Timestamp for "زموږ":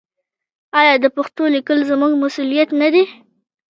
1.89-2.11